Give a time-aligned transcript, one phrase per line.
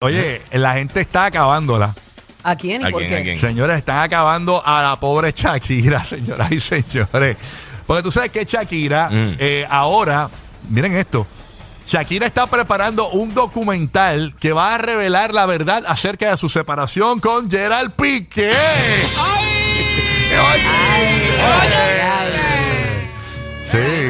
[0.00, 1.92] Oye, la gente está acabándola.
[2.44, 3.16] ¿A quién y ¿A por quién, qué?
[3.18, 3.40] a quién?
[3.40, 7.36] Señores, están acabando a la pobre Shakira, señoras y señores.
[7.84, 9.36] Porque tú sabes que Shakira, Mm.
[9.40, 10.30] eh, ahora,
[10.68, 11.26] miren esto.
[11.88, 17.18] Shakira está preparando un documental que va a revelar la verdad acerca de su separación
[17.18, 18.52] con Gerald Piqué.
[18.52, 19.16] Sí,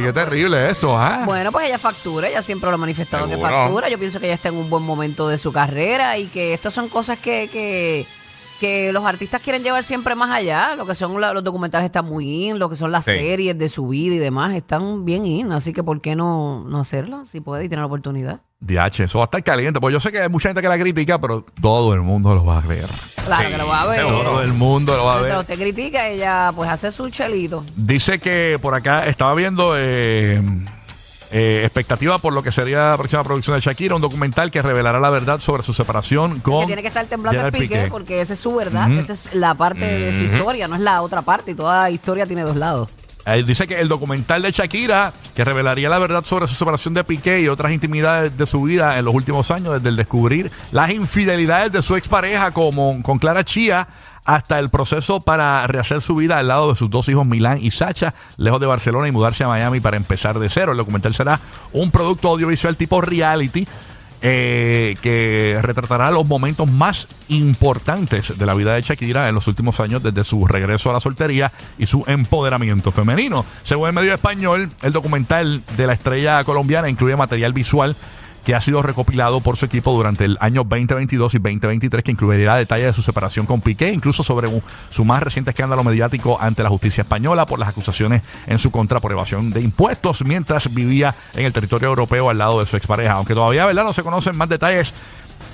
[0.08, 1.22] qué terrible eso, ¿ah?
[1.24, 3.88] Bueno, pues ella factura, ella siempre lo ha manifestado que factura.
[3.88, 6.72] Yo pienso que ella está en un buen momento de su carrera y que estas
[6.74, 8.06] son cosas que, que,
[8.60, 10.74] que los artistas quieren llevar siempre más allá.
[10.76, 13.12] Lo que son la- los documentales están muy in, lo que son las Sí.
[13.12, 15.52] series de su vida y demás están bien in.
[15.52, 17.24] Así que, ¿por qué no, no hacerlo?
[17.26, 18.40] Si puede y tiene la oportunidad.
[18.60, 19.80] DH, eso va a estar caliente.
[19.80, 22.44] Pues yo sé que hay mucha gente que la critica, pero todo el mundo lo
[22.44, 22.86] va a ver.
[23.24, 24.00] Claro Sí, que lo va a ver.
[24.02, 25.36] Todo el mundo lo va a ver.
[25.38, 27.64] usted critica, ella pues hace su chelito.
[27.76, 30.42] Dice que por acá estaba viendo eh,
[31.30, 34.98] eh, expectativa por lo que sería la próxima producción de Shakira, un documental que revelará
[34.98, 36.60] la verdad sobre su separación con.
[36.62, 37.90] que tiene que estar temblando el Gerard pique Piqué.
[37.90, 41.02] porque esa es su verdad, esa es la parte de su historia, no es la
[41.02, 42.88] otra parte y toda historia tiene dos lados.
[43.28, 47.04] Eh, dice que el documental de Shakira, que revelaría la verdad sobre su separación de
[47.04, 50.90] Piqué y otras intimidades de su vida en los últimos años, desde el descubrir las
[50.90, 53.86] infidelidades de su expareja como, con Clara Chía,
[54.24, 57.70] hasta el proceso para rehacer su vida al lado de sus dos hijos Milán y
[57.70, 60.72] Sacha, lejos de Barcelona y mudarse a Miami para empezar de cero.
[60.72, 61.40] El documental será
[61.72, 63.66] un producto audiovisual tipo reality
[64.22, 69.80] eh, que retratará los momentos más importantes de la vida de Shakira en los últimos
[69.80, 73.44] años desde su regreso a la soltería y su empoderamiento femenino.
[73.62, 77.96] Según el medio español, el documental de la estrella colombiana incluye material visual
[78.48, 82.56] que ha sido recopilado por su equipo durante el año 2022 y 2023, que incluirá
[82.56, 84.48] detalles de su separación con Piqué, incluso sobre
[84.88, 89.00] su más reciente escándalo mediático ante la justicia española por las acusaciones en su contra
[89.00, 93.12] por evasión de impuestos mientras vivía en el territorio europeo al lado de su expareja.
[93.12, 93.84] Aunque todavía ¿verdad?
[93.84, 94.94] no se conocen más detalles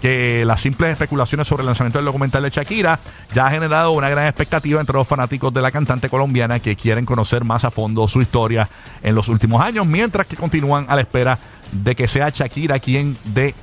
[0.01, 3.01] que las simples especulaciones sobre el lanzamiento del documental de Shakira
[3.33, 7.07] ya ha generado una gran expectativa entre los fanáticos de la cantante colombiana que quieren
[7.07, 8.69] conocer más a fondo su historia
[9.03, 11.39] en los últimos años, mientras que continúan a la espera
[11.75, 13.55] de que sea Shakira quien de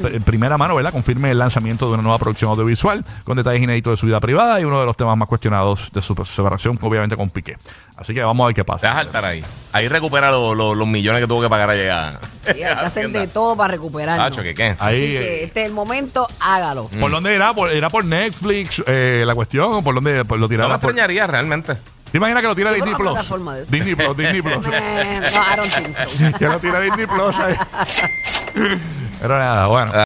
[0.00, 0.90] pr- primera mano, ¿verdad?
[0.92, 4.60] Confirme el lanzamiento de una nueva producción audiovisual con detalles inéditos de su vida privada
[4.60, 7.56] y uno de los temas más cuestionados de su separación, obviamente con Piqué.
[7.96, 8.92] Así que vamos a ver qué Te vas pasa.
[8.98, 9.44] a saltar ahí.
[9.72, 12.20] Ahí recupera lo- lo- los millones que tuvo que pagar a llegar.
[12.42, 14.24] Sí, hay que hacer de todo para recuperarlo.
[14.24, 14.74] Tacho, ¿qué qué?
[14.78, 16.88] Ahí, Así que eh, este es el momento, hágalo.
[16.98, 17.52] ¿Por dónde irá?
[17.54, 20.78] ¿Por, ¿Irá por Netflix eh, la cuestión o por dónde por- lo No me tirará?
[20.80, 21.76] por, extrañaría realmente.
[22.12, 23.26] ¿Te imaginas que lo tira Disney Plus?
[23.26, 23.70] de.
[23.70, 24.62] Disney Plus, Disney Plus.
[24.66, 26.38] No, I don't think so.
[26.38, 27.34] que lo tira Disney Plus.
[29.22, 29.92] Pero nada, bueno.